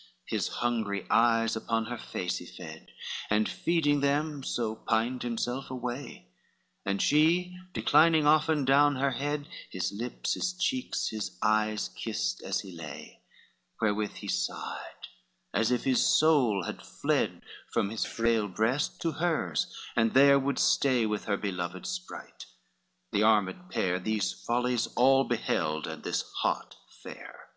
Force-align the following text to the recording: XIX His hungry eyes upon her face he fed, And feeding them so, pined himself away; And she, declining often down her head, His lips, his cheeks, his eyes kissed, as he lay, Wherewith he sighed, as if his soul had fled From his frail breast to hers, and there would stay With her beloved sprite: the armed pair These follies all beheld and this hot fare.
XIX 0.00 0.30
His 0.30 0.48
hungry 0.48 1.06
eyes 1.10 1.56
upon 1.56 1.84
her 1.84 1.98
face 1.98 2.38
he 2.38 2.46
fed, 2.46 2.86
And 3.28 3.46
feeding 3.46 4.00
them 4.00 4.42
so, 4.42 4.74
pined 4.74 5.22
himself 5.22 5.70
away; 5.70 6.30
And 6.86 7.02
she, 7.02 7.58
declining 7.74 8.26
often 8.26 8.64
down 8.64 8.96
her 8.96 9.10
head, 9.10 9.46
His 9.70 9.92
lips, 9.92 10.32
his 10.32 10.54
cheeks, 10.54 11.08
his 11.10 11.36
eyes 11.42 11.90
kissed, 12.02 12.42
as 12.42 12.60
he 12.60 12.72
lay, 12.72 13.20
Wherewith 13.82 14.12
he 14.14 14.26
sighed, 14.28 15.08
as 15.52 15.70
if 15.70 15.84
his 15.84 16.02
soul 16.02 16.62
had 16.62 16.82
fled 16.82 17.42
From 17.74 17.90
his 17.90 18.06
frail 18.06 18.48
breast 18.48 19.02
to 19.02 19.12
hers, 19.12 19.66
and 19.94 20.14
there 20.14 20.38
would 20.38 20.58
stay 20.58 21.04
With 21.04 21.26
her 21.26 21.36
beloved 21.36 21.84
sprite: 21.84 22.46
the 23.12 23.22
armed 23.22 23.68
pair 23.68 23.98
These 23.98 24.32
follies 24.32 24.86
all 24.96 25.24
beheld 25.24 25.86
and 25.86 26.04
this 26.04 26.22
hot 26.38 26.74
fare. 27.02 27.50